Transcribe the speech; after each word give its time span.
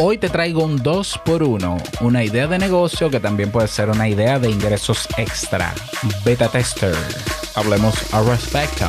Hoy 0.00 0.18
te 0.18 0.28
traigo 0.28 0.64
un 0.64 0.78
2x1, 0.78 2.00
una 2.02 2.22
idea 2.22 2.46
de 2.46 2.58
negocio 2.58 3.10
que 3.10 3.18
también 3.18 3.50
puede 3.50 3.66
ser 3.66 3.90
una 3.90 4.08
idea 4.08 4.38
de 4.38 4.50
ingresos 4.50 5.08
extra. 5.16 5.74
Beta 6.24 6.48
tester. 6.48 6.94
Hablemos 7.56 8.14
al 8.14 8.26
respecto. 8.26 8.86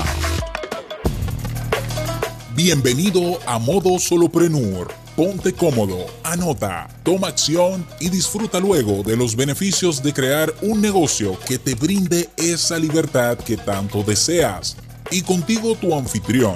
Bienvenido 2.54 3.40
a 3.48 3.58
Modo 3.58 3.98
Soloprenur. 3.98 4.94
Ponte 5.16 5.54
cómodo, 5.54 6.06
anota, 6.24 6.88
toma 7.04 7.30
acción 7.30 7.86
y 8.00 8.10
disfruta 8.10 8.60
luego 8.60 9.04
de 9.04 9.18
los 9.18 9.36
beneficios 9.36 10.02
de 10.04 10.14
crear 10.14 10.54
un 10.62 10.80
negocio 10.80 11.38
que 11.46 11.58
te 11.58 11.76
brinde 11.76 12.30
esa 12.38 12.78
libertad 12.78 13.38
que 13.38 13.58
tanto 13.58 14.04
deseas. 14.04 14.78
Y 15.12 15.24
contigo 15.24 15.76
tu 15.76 15.94
anfitrión 15.98 16.56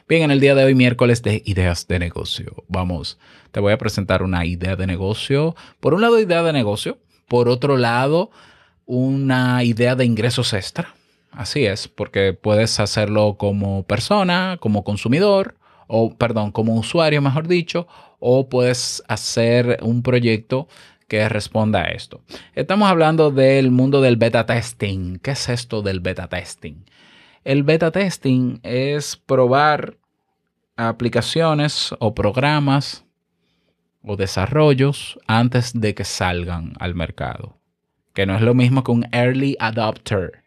Bien, 0.07 0.23
en 0.23 0.33
el 0.33 0.41
día 0.41 0.55
de 0.55 0.65
hoy, 0.65 0.75
miércoles 0.75 1.23
de 1.23 1.43
ideas 1.47 1.89
de 1.89 1.99
negocio. 1.99 2.63
Vamos, 2.69 3.19
te 3.53 3.61
voy 3.61 3.73
a 3.73 3.79
presentar 3.79 4.23
una 4.23 4.45
idea 4.45 4.77
de 4.77 4.87
negocio. 4.87 5.57
Por 5.81 5.95
un 5.95 6.03
lado, 6.03 6.21
idea 6.21 6.43
de 6.43 6.53
negocio. 6.53 6.99
Por 7.27 7.49
otro 7.49 7.79
lado, 7.79 8.31
una 8.85 9.65
idea 9.65 9.97
de 9.97 10.05
ingresos 10.05 10.53
extra 10.53 10.96
Así 11.37 11.67
es, 11.67 11.87
porque 11.87 12.33
puedes 12.33 12.81
hacerlo 12.81 13.37
como 13.37 13.83
persona, 13.83 14.57
como 14.59 14.85
consumidor, 14.85 15.59
o 15.87 16.17
perdón, 16.17 16.51
como 16.51 16.75
usuario, 16.77 17.21
mejor 17.21 17.47
dicho, 17.47 17.87
o 18.19 18.49
puedes 18.49 19.03
hacer 19.07 19.79
un 19.83 20.03
proyecto 20.03 20.67
que 21.09 21.29
responda 21.29 21.83
a 21.83 21.89
esto. 21.89 22.23
Estamos 22.55 22.89
hablando 22.89 23.31
del 23.31 23.71
mundo 23.71 24.01
del 24.01 24.17
beta 24.17 24.47
testing. 24.47 25.19
¿Qué 25.19 25.33
es 25.33 25.51
esto 25.51 25.83
del 25.83 26.01
beta 26.01 26.27
testing? 26.27 26.87
El 27.45 27.65
beta 27.65 27.91
testing 27.91 28.59
es 28.63 29.19
probar 29.19 29.99
aplicaciones 30.75 31.95
o 31.99 32.15
programas 32.15 33.05
o 34.03 34.17
desarrollos 34.17 35.19
antes 35.27 35.79
de 35.79 35.95
que 35.95 36.05
salgan 36.05 36.73
al 36.81 36.95
mercado, 36.95 37.59
que 38.15 38.25
no 38.25 38.37
es 38.37 38.41
lo 38.41 38.55
mismo 38.55 38.83
que 38.83 38.93
un 38.93 39.07
early 39.13 39.55
adopter. 39.61 40.46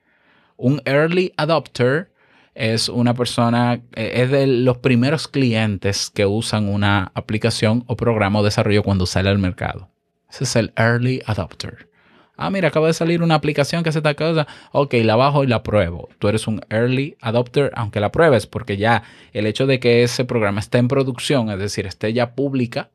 Un 0.62 0.82
early 0.84 1.32
adopter 1.38 2.12
es 2.54 2.90
una 2.90 3.14
persona, 3.14 3.82
eh, 3.96 4.12
es 4.16 4.30
de 4.30 4.46
los 4.46 4.78
primeros 4.80 5.30
clientes 5.30 6.10
que 6.10 6.26
usan 6.26 6.68
una 6.68 7.14
aplicación 7.16 7.86
o 7.88 7.96
programa 7.96 8.40
o 8.40 8.44
desarrollo 8.44 8.84
cuando 8.84 9.06
sale 9.06 9.30
al 9.30 9.40
mercado. 9.40 9.88
Ese 10.30 10.44
es 10.44 10.56
el 10.58 10.74
early 10.76 11.22
adopter. 11.26 11.88
Ah, 12.36 12.50
mira, 12.50 12.68
acaba 12.68 12.88
de 12.88 12.94
salir 12.94 13.24
una 13.24 13.36
aplicación 13.36 13.84
que 13.84 13.90
hace 13.90 14.00
esta 14.00 14.16
cosa. 14.16 14.48
Ok, 14.74 14.96
la 14.96 15.16
bajo 15.16 15.46
y 15.46 15.48
la 15.48 15.64
pruebo. 15.64 16.10
Tú 16.20 16.28
eres 16.28 16.46
un 16.46 16.60
early 16.70 17.16
adopter, 17.22 17.72
aunque 17.76 18.02
la 18.02 18.12
pruebes, 18.12 18.46
porque 18.46 18.76
ya 18.76 19.04
el 19.32 19.46
hecho 19.46 19.66
de 19.66 19.80
que 19.80 20.04
ese 20.04 20.26
programa 20.26 20.60
esté 20.60 20.78
en 20.78 20.90
producción, 20.90 21.50
es 21.52 21.60
decir, 21.60 21.86
esté 21.86 22.12
ya 22.12 22.36
pública, 22.36 22.90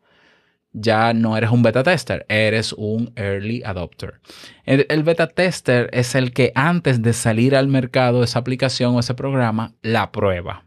ya 0.75 1.15
no 1.15 1.37
eres 1.37 1.51
un 1.51 1.63
beta 1.63 1.83
tester, 1.85 2.27
eres 2.29 2.73
un 2.73 3.13
early 3.15 3.63
adopter. 3.65 4.21
El, 4.67 5.03
beta 5.05 5.29
tester 5.29 5.89
es 5.93 6.15
el 6.17 6.33
que 6.33 6.53
antes 6.55 7.01
de 7.01 7.13
salir 7.13 7.55
al 7.55 7.69
mercado 7.69 8.25
esa 8.25 8.41
aplicación 8.41 8.95
o 8.95 9.01
ese 9.01 9.15
programa 9.15 9.73
la 9.83 10.11
prueba. 10.11 10.67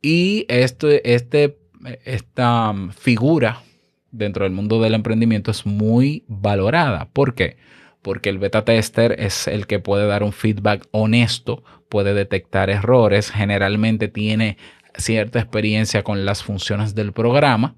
Y 0.00 0.46
este, 0.48 1.14
este, 1.14 1.58
esta 2.04 2.70
um, 2.70 2.90
figura 2.90 3.62
dentro 4.10 4.44
del 4.44 4.52
mundo 4.52 4.80
del 4.80 4.94
emprendimiento 4.94 5.50
es 5.50 5.66
muy 5.66 6.24
valorada. 6.26 7.10
¿Por 7.12 7.34
qué? 7.34 7.58
Porque 8.00 8.30
el 8.30 8.38
beta 8.38 8.64
tester 8.64 9.16
es 9.18 9.46
el 9.46 9.66
que 9.66 9.78
puede 9.78 10.06
dar 10.06 10.22
un 10.22 10.32
feedback 10.32 10.86
honesto, 10.90 11.64
puede 11.90 12.14
detectar 12.14 12.70
errores, 12.70 13.30
generalmente 13.30 14.08
tiene 14.08 14.56
cierta 14.96 15.38
experiencia 15.38 16.02
con 16.02 16.24
las 16.24 16.42
funciones 16.42 16.94
del 16.94 17.12
programa 17.12 17.76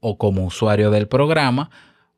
o 0.00 0.18
como 0.18 0.44
usuario 0.44 0.90
del 0.90 1.08
programa 1.08 1.70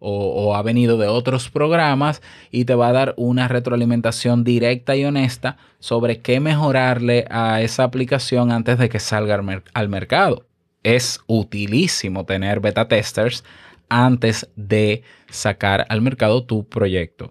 o, 0.05 0.57
ha 0.57 0.63
venido 0.63 0.99
de 0.99 1.07
otros 1.07 1.49
programas 1.49 2.23
y 2.51 2.65
te 2.65 2.75
va 2.75 2.89
a 2.89 2.93
dar 2.93 3.15
una 3.17 3.47
retroalimentación 3.47 4.43
directa 4.43 4.97
y 4.97 5.05
honesta 5.05 5.59
sobre 5.79 6.19
qué 6.19 6.41
mejorarle 6.41 7.25
a 7.31 7.61
esa 7.63 7.85
aplicación 7.85 8.51
antes 8.51 8.79
de 8.79 8.89
que 8.89 8.99
salga 8.99 9.41
al, 9.75 9.89
mercado. 9.89 10.47
Es 10.83 11.21
utilísimo 11.29 12.25
tener 12.25 12.59
beta 12.59 12.89
testers 12.89 13.45
antes 13.89 14.49
de 14.57 15.03
sacar 15.31 15.87
al 15.89 16.03
mercado 16.03 16.45
tu 16.45 16.69
proyecto. 16.69 17.31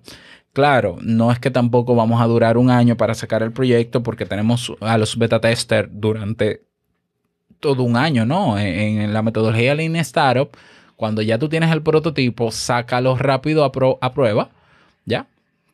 Claro, 0.54 0.98
no 1.02 1.32
es 1.32 1.40
que 1.40 1.52
tampoco 1.52 1.96
vamos 1.96 2.22
a 2.22 2.28
durar 2.28 2.58
un 2.58 2.70
año 2.70 2.96
para 2.96 3.16
sacar 3.16 3.44
el 3.44 3.52
proyecto 3.52 4.02
porque 4.02 4.26
tenemos 4.26 4.72
a 4.80 4.98
los 4.98 5.18
beta 5.18 5.42
testers 5.42 5.90
durante 5.92 6.71
todo 7.62 7.84
un 7.84 7.96
año, 7.96 8.26
¿no? 8.26 8.60
En, 8.60 9.14
la 9.14 9.22
metodología 9.22 9.76
Lean 9.76 9.96
Startup, 9.98 10.50
cuando 10.98 11.22
ya 11.22 11.38
tú 11.38 11.48
tienes 11.48 11.72
el 11.72 11.82
prototipo, 11.82 12.52
sácalo 12.52 13.16
rápido 13.18 13.64
a, 13.64 13.72
a 14.02 14.14
prueba, 14.14 14.50
¿ya? 15.06 15.28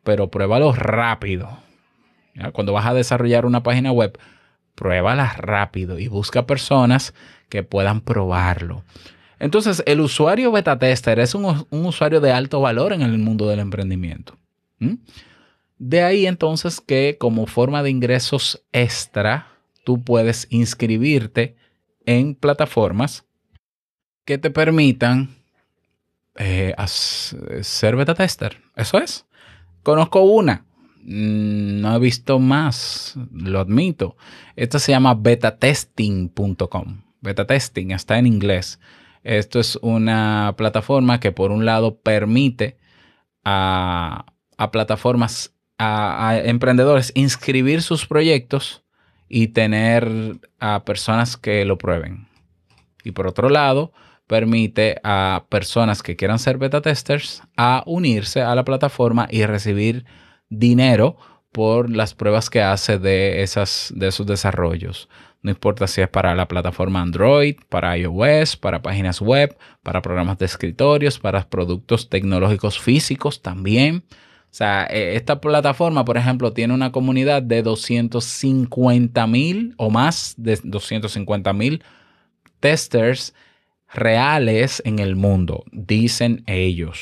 Pero 0.03 0.29
pruébalo 0.29 0.73
rápido. 0.73 1.49
Cuando 2.53 2.73
vas 2.73 2.85
a 2.85 2.93
desarrollar 2.93 3.45
una 3.45 3.63
página 3.63 3.91
web, 3.91 4.17
pruébala 4.75 5.33
rápido 5.37 5.97
y 5.97 6.07
busca 6.07 6.45
personas 6.45 7.13
que 7.49 7.63
puedan 7.63 8.01
probarlo. 8.01 8.83
Entonces, 9.39 9.83
el 9.85 10.01
usuario 10.01 10.51
beta 10.51 10.79
tester 10.79 11.19
es 11.19 11.35
un, 11.35 11.65
usuario 11.71 12.21
de 12.21 12.31
alto 12.31 12.61
valor 12.61 12.93
en 12.93 13.01
el 13.01 13.17
mundo 13.17 13.47
del 13.47 13.59
emprendimiento. 13.59 14.37
De 15.77 16.03
ahí 16.03 16.25
entonces 16.25 16.81
que 16.81 17.17
como 17.19 17.45
forma 17.45 17.83
de 17.83 17.89
ingresos 17.89 18.63
extra, 18.71 19.47
tú 19.83 20.03
puedes 20.03 20.47
inscribirte 20.49 21.55
en 22.07 22.33
plataformas 22.33 23.25
que 24.25 24.39
te 24.39 24.49
permitan 24.49 25.35
eh, 26.35 26.73
ser 27.61 27.95
beta 27.95 28.15
tester. 28.15 28.61
Eso 28.75 28.97
es. 28.97 29.27
Conozco 29.83 30.21
una. 30.21 30.65
Mm, 31.03 31.81
no 31.81 31.95
he 31.95 31.99
visto 31.99 32.39
más, 32.39 33.15
lo 33.31 33.59
admito. 33.59 34.17
Esta 34.55 34.79
se 34.79 34.93
llama 34.93 35.13
betatesting.com. 35.13 37.03
Beta 37.21 37.45
testing 37.45 37.91
está 37.91 38.17
en 38.17 38.25
inglés. 38.25 38.79
Esto 39.23 39.59
es 39.59 39.77
una 39.81 40.55
plataforma 40.57 41.19
que 41.19 41.33
por 41.33 41.51
un 41.51 41.65
lado 41.65 41.99
permite 41.99 42.77
a, 43.43 44.25
plataformas, 44.71 45.53
a 45.77 46.39
emprendedores 46.43 47.11
inscribir 47.15 47.81
sus 47.81 48.05
proyectos 48.05 48.86
y 49.29 49.49
tener 49.49 50.09
a 50.59 50.83
personas 50.85 51.37
que 51.37 51.65
lo 51.65 51.77
prueben. 51.77 52.27
Y 53.03 53.11
por 53.11 53.27
otro 53.27 53.49
lado, 53.49 53.91
permite 54.27 54.99
a 55.03 55.45
personas 55.49 56.03
que 56.03 56.15
quieran 56.15 56.39
ser 56.39 56.57
beta 56.57 56.81
testers 56.81 57.41
a 57.55 57.83
unirse 57.85 58.41
a 58.41 58.53
la 58.55 58.65
plataforma 58.65 59.27
y 59.29 59.45
recibir 59.45 60.05
dinero 60.49 61.17
por 61.51 61.89
las 61.89 62.13
pruebas 62.13 62.49
que 62.49 62.61
hace 62.61 62.99
de, 62.99 63.41
esas, 63.41 63.93
de 63.95 64.07
esos 64.07 64.27
desarrollos. 64.27 65.09
No 65.41 65.51
importa 65.51 65.87
si 65.87 66.01
es 66.01 66.09
para 66.09 66.35
la 66.35 66.47
plataforma 66.47 67.01
Android, 67.01 67.55
para 67.69 67.97
iOS, 67.97 68.57
para 68.57 68.81
páginas 68.81 69.21
web, 69.21 69.57
para 69.81 70.01
programas 70.01 70.37
de 70.37 70.45
escritorios, 70.45 71.19
para 71.19 71.47
productos 71.47 72.09
tecnológicos 72.09 72.79
físicos 72.79 73.41
también. 73.41 74.03
Sea, 74.57 74.87
e, 74.89 75.15
esta 75.15 75.39
plataforma, 75.39 76.03
por 76.03 76.17
ejemplo, 76.17 76.51
tiene 76.51 76.73
una 76.73 76.91
comunidad 76.91 77.43
de 77.43 77.61
250 77.61 79.27
mil 79.27 79.75
o 79.77 79.91
más 79.91 80.33
de 80.35 80.59
250 80.63 81.53
mil 81.53 81.83
testers 82.59 83.35
reales 83.93 84.81
en 84.83 84.97
el 84.97 85.15
mundo, 85.15 85.63
dicen 85.71 86.43
ellos. 86.47 86.99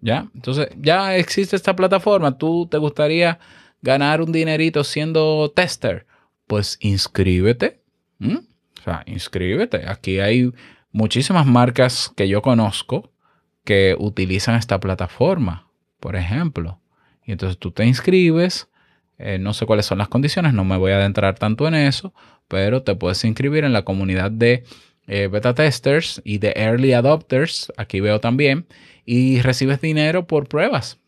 ¿Ya? 0.00 0.30
Entonces, 0.34 0.68
ya 0.78 1.18
existe 1.18 1.54
esta 1.54 1.76
plataforma. 1.76 2.38
¿Tú 2.38 2.66
te 2.66 2.78
gustaría 2.78 3.38
ganar 3.82 4.22
un 4.22 4.32
dinerito 4.32 4.82
siendo 4.82 5.52
tester? 5.54 6.06
Pues 6.46 6.78
inscríbete. 6.80 7.82
O 8.22 8.82
sea, 8.82 9.02
inscríbete. 9.04 9.86
Aquí 9.86 10.18
hay 10.18 10.50
muchísimas 10.92 11.44
marcas 11.44 12.10
que 12.16 12.26
yo 12.26 12.40
conozco 12.40 13.12
que 13.64 13.94
utilizan 13.98 14.54
esta 14.54 14.80
plataforma, 14.80 15.69
por 16.00 16.16
ejemplo. 16.16 16.80
Y 17.24 17.32
entonces 17.32 17.58
tú 17.58 17.70
te 17.70 17.84
inscribes. 17.84 18.68
Eh, 19.18 19.38
no 19.38 19.52
sé 19.52 19.66
cuáles 19.66 19.84
son 19.84 19.98
las 19.98 20.08
condiciones, 20.08 20.54
no 20.54 20.64
me 20.64 20.78
voy 20.78 20.92
a 20.92 20.96
adentrar 20.96 21.38
tanto 21.38 21.68
en 21.68 21.74
eso, 21.74 22.14
pero 22.48 22.82
te 22.82 22.94
puedes 22.94 23.22
inscribir 23.22 23.64
en 23.64 23.74
la 23.74 23.84
comunidad 23.84 24.30
de 24.30 24.64
eh, 25.06 25.26
beta 25.26 25.54
testers 25.54 26.22
y 26.24 26.38
de 26.38 26.54
early 26.56 26.94
adopters, 26.94 27.70
aquí 27.76 28.00
veo 28.00 28.18
también, 28.20 28.66
y 29.04 29.42
recibes 29.42 29.82
dinero 29.82 30.26
por 30.26 30.48
pruebas. 30.48 30.98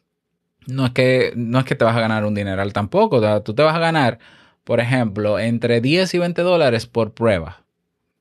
No 0.67 0.85
es 0.85 0.93
que, 0.93 1.33
no 1.37 1.59
es 1.59 1.65
que 1.65 1.75
te 1.75 1.87
vas 1.87 1.97
a 1.97 2.01
ganar 2.01 2.27
un 2.27 2.35
dineral 2.35 2.75
tampoco, 2.75 3.43
tú 3.43 3.55
te 3.55 3.63
vas 3.63 3.75
a 3.75 3.79
ganar, 3.79 4.19
por 4.65 4.81
ejemplo, 4.81 5.39
entre 5.39 5.81
10 5.81 6.13
y 6.13 6.19
20 6.19 6.43
dólares 6.43 6.87
por 6.87 7.15
prueba, 7.15 7.65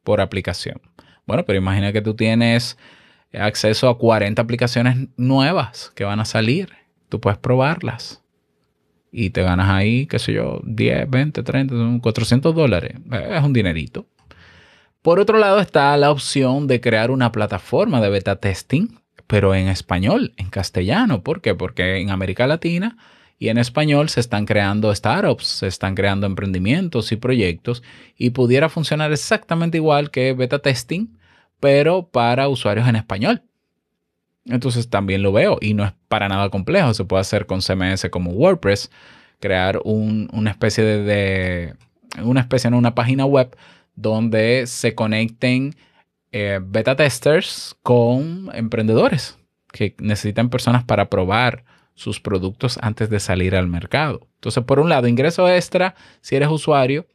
por 0.04 0.22
aplicación. 0.22 0.82
Bueno, 1.28 1.46
pero 1.46 1.58
imagina 1.58 1.92
que 1.92 2.02
tú 2.02 2.16
tienes 2.16 2.78
acceso 3.34 3.90
a 3.90 3.98
40 3.98 4.42
aplicaciones 4.42 5.08
nuevas 5.18 5.92
que 5.96 6.04
van 6.04 6.20
a 6.20 6.26
salir. 6.26 6.70
Tú 7.10 7.20
puedes 7.20 7.40
probarlas 7.40 8.22
y 9.12 9.32
te 9.32 9.44
ganas 9.44 9.70
ahí, 9.70 10.06
qué 10.08 10.20
sé 10.20 10.34
yo, 10.34 10.62
10, 10.64 11.10
20, 11.10 11.44
30, 11.44 11.76
400 12.02 12.56
dólares. 12.56 12.96
Es 13.12 13.44
un 13.44 13.54
dinerito. 13.54 14.06
Por 15.02 15.20
otro 15.20 15.38
lado 15.38 15.60
está 15.60 15.96
la 15.98 16.12
opción 16.12 16.68
de 16.68 16.80
crear 16.80 17.12
una 17.12 17.32
plataforma 17.32 18.00
de 18.02 18.10
beta 18.10 18.36
testing, 18.36 19.00
pero 19.28 19.56
en 19.56 19.68
español, 19.68 20.34
en 20.38 20.50
castellano. 20.50 21.24
¿Por 21.24 21.42
qué? 21.42 21.56
Porque 21.56 21.98
en 21.98 22.12
América 22.12 22.48
Latina 22.48 22.98
y 23.40 23.50
en 23.50 23.58
español 23.58 24.10
se 24.10 24.20
están 24.20 24.46
creando 24.46 24.94
startups, 24.94 25.48
se 25.48 25.68
están 25.68 25.96
creando 25.96 26.28
emprendimientos 26.28 27.12
y 27.12 27.16
proyectos 27.16 27.82
y 28.16 28.30
pudiera 28.30 28.70
funcionar 28.70 29.12
exactamente 29.12 29.78
igual 29.78 30.12
que 30.12 30.34
beta 30.34 30.60
testing, 30.60 31.08
pero 31.62 32.10
para 32.10 32.50
usuarios 32.50 32.90
en 32.90 32.98
español. 32.98 33.44
Entonces 34.46 34.90
también 34.90 35.22
lo 35.22 35.32
veo 35.32 35.58
y 35.62 35.74
no 35.74 35.86
es 35.86 35.94
para 36.10 36.28
nada 36.28 36.50
complejo. 36.50 36.94
Se 36.94 37.06
puede 37.06 37.22
hacer 37.22 37.46
con 37.46 37.62
CMS 37.62 38.10
como 38.10 38.32
WordPress, 38.32 38.92
crear 39.40 39.80
una 39.86 40.50
especie 40.50 40.84
de, 40.84 41.76
una 42.22 42.42
especie 42.42 42.68
en 42.68 42.74
una 42.74 42.96
página 42.96 43.26
web 43.26 43.56
donde 43.96 44.66
se 44.68 44.96
conecten 44.96 45.76
eh, 46.32 46.60
beta 46.62 46.96
testers 46.96 47.76
con 47.84 48.50
emprendedores 48.54 49.38
que 49.72 49.96
necesitan 50.00 50.50
personas 50.50 50.84
para 50.84 51.10
probar 51.10 51.64
sus 51.94 52.20
productos 52.20 52.80
antes 52.82 53.10
de 53.10 53.20
salir 53.20 53.56
al 53.56 53.68
mercado. 53.68 54.28
Entonces, 54.36 54.64
por 54.64 54.80
un 54.80 54.90
lado, 54.90 55.08
ingreso 55.08 55.48
extra 55.48 55.94
si 56.22 56.36
eres 56.36 56.50
usuario 56.50 57.06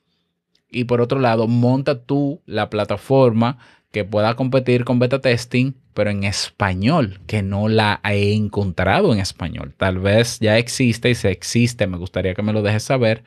y 0.71 0.85
por 0.85 1.01
otro 1.01 1.19
lado, 1.19 1.49
monta 1.49 2.03
tú 2.03 2.41
la 2.47 2.71
plataforma 2.71 3.59
que 3.97 4.05
pueda 4.05 4.37
competir 4.37 4.85
con 4.85 4.99
beta 4.99 5.23
testing, 5.23 5.73
pero 5.95 6.11
en 6.11 6.25
español, 6.25 7.19
que 7.27 7.41
no 7.41 7.67
la 7.67 8.03
he 8.05 8.35
encontrado 8.35 9.15
en 9.15 9.21
español. 9.21 9.73
Tal 9.75 9.99
vez 10.01 10.39
ya 10.39 10.59
existe 10.59 11.09
y 11.09 11.15
si 11.15 11.29
existe, 11.29 11.87
me 11.87 11.97
gustaría 11.97 12.35
que 12.35 12.43
me 12.43 12.53
lo 12.53 12.61
dejes 12.61 12.83
saber, 12.83 13.25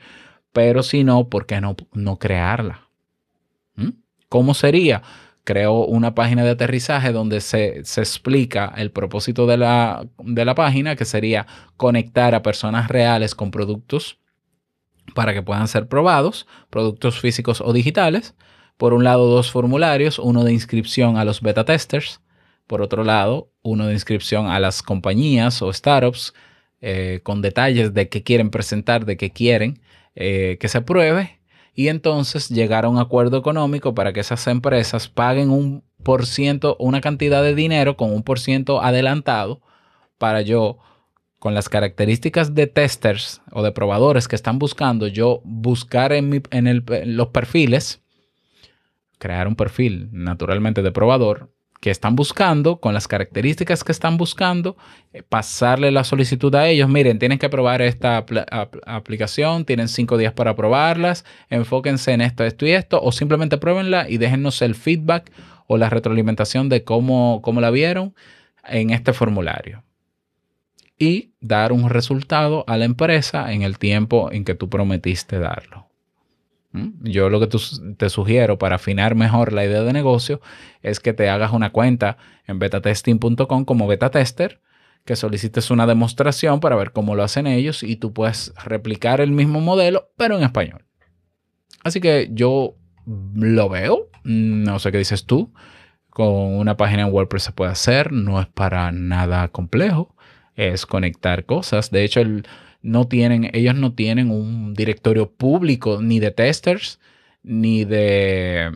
pero 0.52 0.84
si 0.84 1.02
no, 1.02 1.28
¿por 1.28 1.46
qué 1.46 1.60
no, 1.60 1.74
no 1.92 2.20
crearla? 2.20 2.88
¿Cómo 4.28 4.54
sería? 4.54 5.02
Creo 5.42 5.86
una 5.86 6.14
página 6.14 6.44
de 6.44 6.50
aterrizaje 6.50 7.10
donde 7.10 7.40
se, 7.40 7.78
explica 7.78 8.72
el 8.76 8.92
propósito 8.92 9.48
de 9.48 9.56
la, 9.56 10.06
de 10.18 10.44
la 10.44 10.54
página, 10.54 10.94
que 10.94 11.04
sería 11.04 11.48
conectar 11.76 12.36
a 12.36 12.44
personas 12.44 12.86
reales 12.86 13.34
con 13.34 13.50
productos 13.50 14.20
para 15.16 15.34
que 15.34 15.42
puedan 15.42 15.66
ser 15.66 15.88
probados, 15.88 16.46
productos 16.70 17.18
físicos 17.18 17.60
o 17.60 17.72
digitales. 17.72 18.36
Por 18.80 18.94
un 18.94 19.04
lado, 19.04 19.28
dos 19.28 19.50
formularios, 19.50 20.18
uno 20.18 20.42
de 20.42 20.54
inscripción 20.54 21.18
a 21.18 21.26
los 21.26 21.42
beta 21.42 21.66
testers, 21.66 22.22
por 22.66 22.80
otro 22.80 23.04
lado, 23.04 23.50
uno 23.60 23.86
de 23.86 23.92
inscripción 23.92 24.46
a 24.46 24.58
las 24.58 24.82
compañías 24.82 25.60
o 25.60 25.70
startups 25.70 26.32
eh, 26.80 27.20
con 27.22 27.42
detalles 27.42 27.92
de 27.92 28.08
qué 28.08 28.22
quieren 28.22 28.48
presentar, 28.48 29.04
de 29.04 29.18
qué 29.18 29.32
quieren 29.32 29.82
eh, 30.14 30.56
que 30.58 30.68
se 30.68 30.80
pruebe 30.80 31.40
y 31.74 31.88
entonces 31.88 32.48
llegar 32.48 32.86
a 32.86 32.88
un 32.88 32.96
acuerdo 32.96 33.36
económico 33.36 33.94
para 33.94 34.14
que 34.14 34.20
esas 34.20 34.46
empresas 34.46 35.08
paguen 35.08 35.50
un 35.50 35.84
por 36.02 36.24
ciento, 36.24 36.78
una 36.80 37.02
cantidad 37.02 37.42
de 37.42 37.54
dinero 37.54 37.98
con 37.98 38.10
un 38.14 38.22
por 38.22 38.40
ciento 38.40 38.80
adelantado 38.80 39.60
para 40.16 40.40
yo, 40.40 40.78
con 41.38 41.52
las 41.52 41.68
características 41.68 42.54
de 42.54 42.66
testers 42.66 43.42
o 43.52 43.62
de 43.62 43.72
probadores 43.72 44.26
que 44.26 44.36
están 44.36 44.58
buscando, 44.58 45.06
yo 45.06 45.42
buscar 45.44 46.14
en, 46.14 46.42
en 46.50 47.14
los 47.14 47.28
perfiles, 47.28 48.00
crear 49.20 49.46
un 49.46 49.54
perfil 49.54 50.08
naturalmente 50.10 50.82
de 50.82 50.90
probador, 50.90 51.50
que 51.80 51.90
están 51.90 52.14
buscando, 52.14 52.78
con 52.78 52.92
las 52.92 53.08
características 53.08 53.84
que 53.84 53.92
están 53.92 54.18
buscando, 54.18 54.76
eh, 55.12 55.22
pasarle 55.22 55.90
la 55.90 56.04
solicitud 56.04 56.54
a 56.54 56.68
ellos. 56.68 56.88
Miren, 56.88 57.18
tienen 57.18 57.38
que 57.38 57.48
probar 57.48 57.80
esta 57.80 58.24
aplicación, 58.86 59.64
tienen 59.64 59.88
cinco 59.88 60.18
días 60.18 60.34
para 60.34 60.54
probarlas, 60.54 61.24
enfóquense 61.48 62.12
en 62.12 62.20
esto, 62.20 62.44
esto 62.44 62.66
y 62.66 62.72
esto, 62.72 63.00
o 63.02 63.12
simplemente 63.12 63.56
pruébenla 63.56 64.08
y 64.08 64.18
déjennos 64.18 64.60
el 64.60 64.74
feedback 64.74 65.32
o 65.66 65.78
la 65.78 65.88
retroalimentación 65.88 66.68
de 66.68 66.84
cómo, 66.84 67.40
cómo 67.42 67.60
la 67.60 67.70
vieron 67.70 68.14
en 68.64 68.90
este 68.90 69.12
formulario. 69.12 69.82
Y 70.98 71.32
dar 71.40 71.72
un 71.72 71.88
resultado 71.88 72.64
a 72.66 72.76
la 72.76 72.84
empresa 72.84 73.52
en 73.52 73.62
el 73.62 73.78
tiempo 73.78 74.30
en 74.32 74.44
que 74.44 74.54
tú 74.54 74.68
prometiste 74.68 75.38
darlo. 75.38 75.89
¿Mm? 76.72 76.88
Yo 77.02 77.30
lo 77.30 77.40
que 77.40 77.48
te 77.96 78.10
sugiero 78.10 78.58
para 78.58 78.76
afinar 78.76 79.14
mejor 79.14 79.52
la 79.52 79.64
idea 79.64 79.82
de 79.82 79.92
negocio 79.92 80.40
es 80.82 81.00
que 81.00 81.12
te 81.12 81.28
hagas 81.28 81.52
una 81.52 81.70
cuenta 81.70 82.16
en 82.46 82.58
betatesting.com 82.58 83.64
como 83.64 83.86
beta 83.86 84.10
tester, 84.10 84.60
que 85.04 85.16
solicites 85.16 85.70
una 85.70 85.86
demostración 85.86 86.60
para 86.60 86.76
ver 86.76 86.92
cómo 86.92 87.14
lo 87.14 87.22
hacen 87.22 87.46
ellos 87.46 87.82
y 87.82 87.96
tú 87.96 88.12
puedes 88.12 88.52
replicar 88.64 89.20
el 89.20 89.32
mismo 89.32 89.60
modelo, 89.60 90.10
pero 90.16 90.36
en 90.36 90.44
español. 90.44 90.84
Así 91.82 92.00
que 92.00 92.28
yo 92.32 92.76
lo 93.34 93.68
veo, 93.68 94.08
no 94.24 94.78
sé 94.78 94.92
qué 94.92 94.98
dices 94.98 95.24
tú, 95.24 95.52
con 96.10 96.28
una 96.28 96.76
página 96.76 97.02
en 97.02 97.12
WordPress 97.12 97.44
se 97.44 97.52
puede 97.52 97.70
hacer, 97.70 98.12
no 98.12 98.40
es 98.40 98.46
para 98.46 98.92
nada 98.92 99.48
complejo, 99.48 100.14
es 100.54 100.84
conectar 100.84 101.46
cosas. 101.46 101.90
De 101.90 102.04
hecho, 102.04 102.20
el 102.20 102.46
no 102.82 103.06
tienen, 103.08 103.50
ellos 103.52 103.74
no 103.74 103.94
tienen 103.94 104.30
un 104.30 104.74
directorio 104.74 105.30
público 105.30 106.00
ni 106.00 106.18
de 106.20 106.30
testers, 106.30 106.98
ni 107.42 107.84
de, 107.84 108.70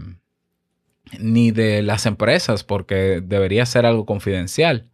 ni 1.19 1.51
de 1.51 1.83
las 1.83 2.07
empresas, 2.07 2.65
porque 2.65 3.23
debería 3.23 3.67
ser 3.67 3.87
algo 3.87 4.07
confidencial. 4.07 4.91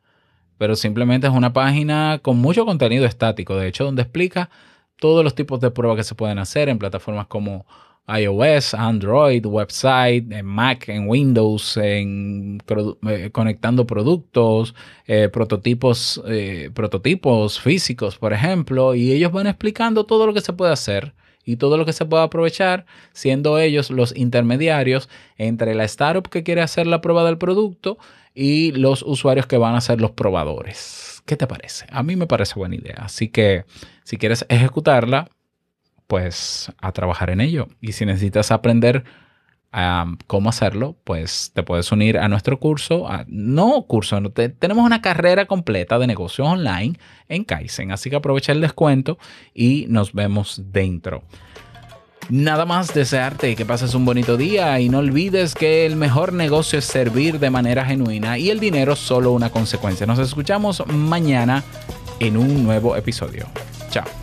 Pero 0.58 0.76
simplemente 0.76 1.26
es 1.26 1.32
una 1.32 1.52
página 1.52 2.20
con 2.22 2.38
mucho 2.38 2.66
contenido 2.66 3.06
estático, 3.06 3.56
de 3.56 3.68
hecho, 3.68 3.84
donde 3.84 4.02
explica 4.02 4.50
todos 4.96 5.24
los 5.24 5.34
tipos 5.34 5.60
de 5.60 5.70
pruebas 5.70 5.96
que 5.96 6.04
se 6.04 6.14
pueden 6.14 6.38
hacer 6.38 6.68
en 6.68 6.78
plataformas 6.78 7.26
como 7.26 7.66
iOS, 8.18 8.74
Android, 8.74 9.44
website, 9.46 10.30
en 10.32 10.46
Mac, 10.46 10.88
en 10.88 11.08
Windows, 11.08 11.76
en 11.76 12.62
eh, 13.08 13.30
conectando 13.32 13.86
productos, 13.86 14.74
eh, 15.06 15.28
prototipos, 15.28 16.22
eh, 16.26 16.70
prototipos 16.74 17.60
físicos, 17.60 18.18
por 18.18 18.32
ejemplo, 18.32 18.94
y 18.94 19.12
ellos 19.12 19.32
van 19.32 19.46
explicando 19.46 20.04
todo 20.04 20.26
lo 20.26 20.34
que 20.34 20.40
se 20.40 20.52
puede 20.52 20.72
hacer 20.72 21.14
y 21.44 21.56
todo 21.56 21.76
lo 21.76 21.84
que 21.86 21.92
se 21.92 22.04
puede 22.04 22.22
aprovechar, 22.22 22.86
siendo 23.12 23.58
ellos 23.58 23.90
los 23.90 24.16
intermediarios 24.16 25.08
entre 25.38 25.74
la 25.74 25.84
startup 25.84 26.28
que 26.28 26.42
quiere 26.42 26.60
hacer 26.60 26.86
la 26.86 27.00
prueba 27.00 27.24
del 27.24 27.38
producto 27.38 27.98
y 28.34 28.72
los 28.72 29.02
usuarios 29.02 29.46
que 29.46 29.58
van 29.58 29.74
a 29.74 29.80
ser 29.80 30.00
los 30.00 30.12
probadores. 30.12 31.22
¿Qué 31.26 31.36
te 31.36 31.46
parece? 31.46 31.86
A 31.90 32.02
mí 32.02 32.16
me 32.16 32.26
parece 32.26 32.54
buena 32.54 32.76
idea. 32.76 32.96
Así 32.98 33.28
que 33.28 33.64
si 34.04 34.16
quieres 34.16 34.44
ejecutarla, 34.48 35.28
pues 36.10 36.72
a 36.78 36.90
trabajar 36.90 37.30
en 37.30 37.40
ello. 37.40 37.68
Y 37.80 37.92
si 37.92 38.04
necesitas 38.04 38.50
aprender 38.50 39.04
cómo 40.26 40.48
hacerlo, 40.48 40.96
pues 41.04 41.52
te 41.54 41.62
puedes 41.62 41.92
unir 41.92 42.18
a 42.18 42.26
nuestro 42.26 42.58
curso, 42.58 43.06
no 43.28 43.86
curso, 43.86 44.20
tenemos 44.58 44.84
una 44.84 45.00
carrera 45.00 45.46
completa 45.46 46.00
de 46.00 46.08
negocios 46.08 46.48
online 46.48 46.98
en 47.28 47.44
Kaizen, 47.44 47.92
así 47.92 48.10
que 48.10 48.16
aprovecha 48.16 48.50
el 48.50 48.60
descuento 48.60 49.18
y 49.54 49.86
nos 49.88 50.12
vemos 50.12 50.60
dentro. 50.72 51.22
Nada 52.28 52.66
más 52.66 52.92
desearte 52.92 53.54
que 53.54 53.64
pases 53.64 53.94
un 53.94 54.04
bonito 54.04 54.36
día 54.36 54.80
y 54.80 54.88
no 54.88 54.98
olvides 54.98 55.54
que 55.54 55.86
el 55.86 55.94
mejor 55.94 56.32
negocio 56.32 56.80
es 56.80 56.84
servir 56.84 57.38
de 57.38 57.50
manera 57.50 57.84
genuina 57.84 58.36
y 58.36 58.50
el 58.50 58.58
dinero 58.58 58.96
solo 58.96 59.30
una 59.30 59.50
consecuencia. 59.50 60.08
Nos 60.08 60.18
escuchamos 60.18 60.84
mañana 60.88 61.62
en 62.18 62.36
un 62.36 62.64
nuevo 62.64 62.96
episodio. 62.96 63.46
Chao. 63.90 64.19